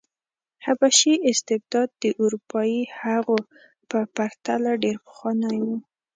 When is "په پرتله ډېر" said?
3.89-4.97